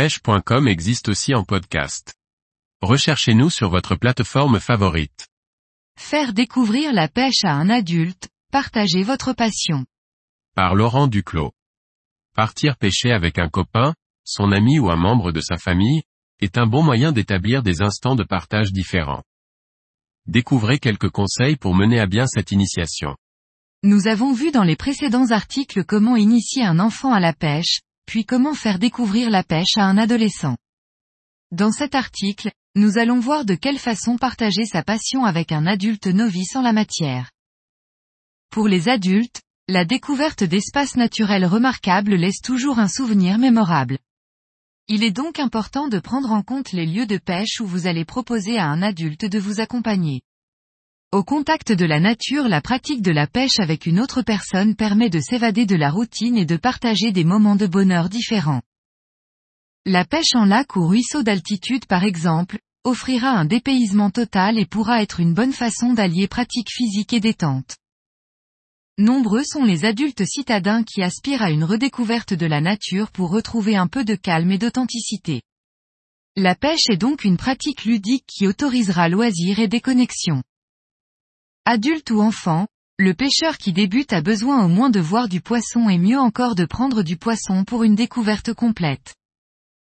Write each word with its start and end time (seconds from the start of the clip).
pêche.com 0.00 0.66
existe 0.66 1.10
aussi 1.10 1.34
en 1.34 1.44
podcast. 1.44 2.14
Recherchez-nous 2.80 3.50
sur 3.50 3.68
votre 3.68 3.96
plateforme 3.96 4.58
favorite. 4.58 5.28
Faire 5.98 6.32
découvrir 6.32 6.94
la 6.94 7.06
pêche 7.06 7.44
à 7.44 7.52
un 7.52 7.68
adulte, 7.68 8.30
partagez 8.50 9.02
votre 9.02 9.34
passion. 9.34 9.84
Par 10.54 10.74
Laurent 10.74 11.06
Duclos. 11.06 11.52
Partir 12.34 12.78
pêcher 12.78 13.12
avec 13.12 13.38
un 13.38 13.50
copain, 13.50 13.92
son 14.24 14.52
ami 14.52 14.78
ou 14.78 14.90
un 14.90 14.96
membre 14.96 15.32
de 15.32 15.42
sa 15.42 15.58
famille, 15.58 16.00
est 16.40 16.56
un 16.56 16.66
bon 16.66 16.82
moyen 16.82 17.12
d'établir 17.12 17.62
des 17.62 17.82
instants 17.82 18.16
de 18.16 18.24
partage 18.24 18.72
différents. 18.72 19.24
Découvrez 20.24 20.78
quelques 20.78 21.10
conseils 21.10 21.56
pour 21.56 21.74
mener 21.74 22.00
à 22.00 22.06
bien 22.06 22.26
cette 22.26 22.52
initiation. 22.52 23.16
Nous 23.82 24.08
avons 24.08 24.32
vu 24.32 24.50
dans 24.50 24.64
les 24.64 24.76
précédents 24.76 25.30
articles 25.30 25.84
comment 25.84 26.16
initier 26.16 26.64
un 26.64 26.78
enfant 26.78 27.12
à 27.12 27.20
la 27.20 27.34
pêche, 27.34 27.80
puis 28.10 28.24
comment 28.24 28.54
faire 28.54 28.80
découvrir 28.80 29.30
la 29.30 29.44
pêche 29.44 29.76
à 29.76 29.84
un 29.84 29.96
adolescent? 29.96 30.56
Dans 31.52 31.70
cet 31.70 31.94
article, 31.94 32.50
nous 32.74 32.98
allons 32.98 33.20
voir 33.20 33.44
de 33.44 33.54
quelle 33.54 33.78
façon 33.78 34.18
partager 34.18 34.64
sa 34.64 34.82
passion 34.82 35.24
avec 35.24 35.52
un 35.52 35.64
adulte 35.64 36.08
novice 36.08 36.56
en 36.56 36.62
la 36.62 36.72
matière. 36.72 37.30
Pour 38.50 38.66
les 38.66 38.88
adultes, 38.88 39.42
la 39.68 39.84
découverte 39.84 40.42
d'espaces 40.42 40.96
naturels 40.96 41.46
remarquables 41.46 42.16
laisse 42.16 42.40
toujours 42.40 42.80
un 42.80 42.88
souvenir 42.88 43.38
mémorable. 43.38 44.00
Il 44.88 45.04
est 45.04 45.12
donc 45.12 45.38
important 45.38 45.86
de 45.86 46.00
prendre 46.00 46.32
en 46.32 46.42
compte 46.42 46.72
les 46.72 46.86
lieux 46.86 47.06
de 47.06 47.16
pêche 47.16 47.60
où 47.60 47.66
vous 47.66 47.86
allez 47.86 48.04
proposer 48.04 48.58
à 48.58 48.66
un 48.66 48.82
adulte 48.82 49.24
de 49.24 49.38
vous 49.38 49.60
accompagner. 49.60 50.22
Au 51.12 51.24
contact 51.24 51.72
de 51.72 51.84
la 51.86 51.98
nature 51.98 52.46
la 52.46 52.60
pratique 52.60 53.02
de 53.02 53.10
la 53.10 53.26
pêche 53.26 53.58
avec 53.58 53.84
une 53.84 53.98
autre 53.98 54.22
personne 54.22 54.76
permet 54.76 55.10
de 55.10 55.18
s'évader 55.18 55.66
de 55.66 55.74
la 55.74 55.90
routine 55.90 56.36
et 56.36 56.44
de 56.44 56.56
partager 56.56 57.10
des 57.10 57.24
moments 57.24 57.56
de 57.56 57.66
bonheur 57.66 58.08
différents. 58.08 58.62
La 59.84 60.04
pêche 60.04 60.36
en 60.36 60.44
lac 60.44 60.76
ou 60.76 60.86
ruisseau 60.86 61.24
d'altitude 61.24 61.86
par 61.86 62.04
exemple, 62.04 62.60
offrira 62.84 63.30
un 63.30 63.44
dépaysement 63.44 64.10
total 64.10 64.56
et 64.56 64.66
pourra 64.66 65.02
être 65.02 65.18
une 65.18 65.34
bonne 65.34 65.52
façon 65.52 65.94
d'allier 65.94 66.28
pratique 66.28 66.70
physique 66.70 67.12
et 67.12 67.18
détente. 67.18 67.76
Nombreux 68.96 69.42
sont 69.42 69.64
les 69.64 69.84
adultes 69.84 70.24
citadins 70.24 70.84
qui 70.84 71.02
aspirent 71.02 71.42
à 71.42 71.50
une 71.50 71.64
redécouverte 71.64 72.34
de 72.34 72.46
la 72.46 72.60
nature 72.60 73.10
pour 73.10 73.30
retrouver 73.30 73.74
un 73.74 73.88
peu 73.88 74.04
de 74.04 74.14
calme 74.14 74.52
et 74.52 74.58
d'authenticité. 74.58 75.42
La 76.36 76.54
pêche 76.54 76.88
est 76.88 76.98
donc 76.98 77.24
une 77.24 77.36
pratique 77.36 77.84
ludique 77.84 78.26
qui 78.28 78.46
autorisera 78.46 79.08
loisirs 79.08 79.58
et 79.58 79.66
déconnexion. 79.66 80.44
Adulte 81.66 82.10
ou 82.10 82.22
enfant, 82.22 82.66
le 82.98 83.12
pêcheur 83.12 83.58
qui 83.58 83.74
débute 83.74 84.14
a 84.14 84.22
besoin 84.22 84.64
au 84.64 84.68
moins 84.68 84.88
de 84.88 84.98
voir 84.98 85.28
du 85.28 85.42
poisson 85.42 85.90
et 85.90 85.98
mieux 85.98 86.18
encore 86.18 86.54
de 86.54 86.64
prendre 86.64 87.02
du 87.02 87.18
poisson 87.18 87.64
pour 87.64 87.84
une 87.84 87.94
découverte 87.94 88.54
complète. 88.54 89.14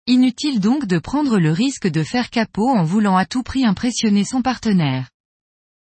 Inutile 0.07 0.61
donc 0.61 0.87
de 0.87 1.01
prendre 1.01 1.41
le 1.41 1.51
risque 1.51 1.89
de 1.89 2.05
faire 2.05 2.31
capot 2.31 2.69
en 2.69 2.85
voulant 2.85 3.17
à 3.17 3.27
tout 3.27 3.43
prix 3.43 3.65
impressionner 3.65 4.25
son 4.25 4.43
partenaire. 4.43 5.11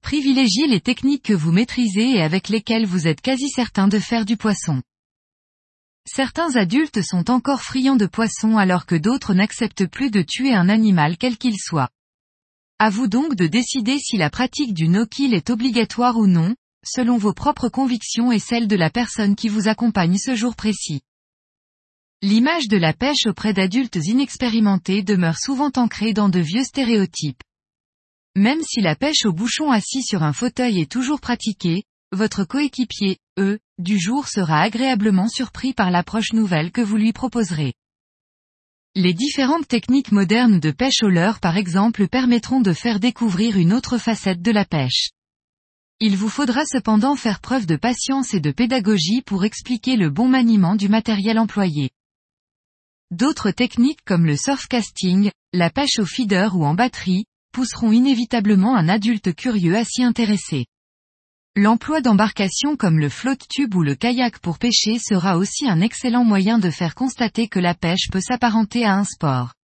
Privilégiez 0.01 0.67
les 0.67 0.79
techniques 0.79 1.25
que 1.25 1.33
vous 1.33 1.51
maîtrisez 1.51 2.15
et 2.15 2.21
avec 2.21 2.47
lesquelles 2.47 2.85
vous 2.85 3.05
êtes 3.05 3.19
quasi 3.19 3.49
certain 3.49 3.89
de 3.89 3.99
faire 3.99 4.23
du 4.23 4.37
poisson. 4.37 4.81
Certains 6.05 6.55
adultes 6.55 7.01
sont 7.01 7.29
encore 7.29 7.61
friands 7.61 7.97
de 7.97 8.05
poissons 8.05 8.57
alors 8.57 8.85
que 8.85 8.95
d'autres 8.95 9.33
n'acceptent 9.33 9.87
plus 9.87 10.11
de 10.11 10.21
tuer 10.21 10.53
un 10.53 10.69
animal 10.69 11.17
quel 11.17 11.37
qu'il 11.37 11.57
soit. 11.57 11.89
À 12.79 12.91
vous 12.91 13.07
donc 13.07 13.33
de 13.33 13.47
décider 13.47 13.97
si 13.97 14.17
la 14.17 14.29
pratique 14.29 14.75
du 14.75 14.87
no-kill 14.87 15.33
est 15.33 15.49
obligatoire 15.49 16.15
ou 16.15 16.27
non, 16.27 16.55
selon 16.85 17.17
vos 17.17 17.33
propres 17.33 17.69
convictions 17.69 18.31
et 18.31 18.37
celles 18.37 18.67
de 18.67 18.75
la 18.75 18.91
personne 18.91 19.35
qui 19.35 19.47
vous 19.47 19.67
accompagne 19.67 20.17
ce 20.19 20.35
jour 20.35 20.55
précis. 20.55 21.01
L'image 22.21 22.67
de 22.67 22.77
la 22.77 22.93
pêche 22.93 23.25
auprès 23.25 23.53
d'adultes 23.53 23.95
inexpérimentés 23.95 25.01
demeure 25.01 25.39
souvent 25.39 25.71
ancrée 25.75 26.13
dans 26.13 26.29
de 26.29 26.39
vieux 26.39 26.63
stéréotypes. 26.63 27.41
Même 28.35 28.61
si 28.61 28.81
la 28.81 28.95
pêche 28.95 29.25
au 29.25 29.33
bouchon 29.33 29.71
assis 29.71 30.03
sur 30.03 30.21
un 30.21 30.33
fauteuil 30.33 30.79
est 30.79 30.91
toujours 30.91 31.19
pratiquée, 31.19 31.83
votre 32.11 32.43
coéquipier, 32.43 33.17
eux, 33.39 33.57
du 33.79 33.99
jour 33.99 34.27
sera 34.27 34.61
agréablement 34.61 35.27
surpris 35.27 35.73
par 35.73 35.89
l'approche 35.89 36.33
nouvelle 36.33 36.71
que 36.71 36.81
vous 36.81 36.97
lui 36.97 37.11
proposerez. 37.11 37.73
Les 38.99 39.13
différentes 39.13 39.67
techniques 39.67 40.11
modernes 40.11 40.59
de 40.59 40.71
pêche 40.71 41.03
au 41.03 41.09
leurre 41.09 41.39
par 41.39 41.55
exemple 41.55 42.07
permettront 42.07 42.61
de 42.61 42.73
faire 42.73 42.99
découvrir 42.99 43.55
une 43.55 43.71
autre 43.71 43.99
facette 43.99 44.41
de 44.41 44.49
la 44.49 44.65
pêche. 44.65 45.11
Il 45.99 46.17
vous 46.17 46.29
faudra 46.29 46.65
cependant 46.65 47.15
faire 47.15 47.39
preuve 47.39 47.67
de 47.67 47.75
patience 47.75 48.33
et 48.33 48.39
de 48.39 48.49
pédagogie 48.49 49.21
pour 49.21 49.45
expliquer 49.45 49.97
le 49.97 50.09
bon 50.09 50.27
maniement 50.27 50.75
du 50.75 50.89
matériel 50.89 51.37
employé. 51.37 51.91
D'autres 53.11 53.51
techniques 53.51 54.03
comme 54.03 54.25
le 54.25 54.35
surfcasting, 54.35 55.29
la 55.53 55.69
pêche 55.69 55.99
au 55.99 56.05
feeder 56.07 56.55
ou 56.55 56.65
en 56.65 56.73
batterie, 56.73 57.25
pousseront 57.53 57.91
inévitablement 57.91 58.75
un 58.75 58.89
adulte 58.89 59.35
curieux 59.35 59.77
à 59.77 59.83
s'y 59.83 60.01
intéresser. 60.01 60.65
L'emploi 61.59 62.01
d'embarcations 62.01 62.75
comme 62.75 62.99
le 62.99 63.09
flotte 63.09 63.47
tube 63.49 63.73
ou 63.73 63.81
le 63.81 63.95
kayak 63.95 64.37
pour 64.37 64.59
pêcher 64.59 64.99
sera 64.99 65.37
aussi 65.37 65.67
un 65.67 65.81
excellent 65.81 66.23
moyen 66.23 66.59
de 66.59 66.69
faire 66.69 66.93
constater 66.93 67.47
que 67.47 67.59
la 67.59 67.73
pêche 67.73 68.11
peut 68.11 68.21
s'apparenter 68.21 68.85
à 68.85 68.93
un 68.93 69.03
sport. 69.03 69.56